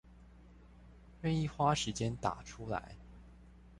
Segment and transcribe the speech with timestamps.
[1.21, 2.97] 願意花時間打出來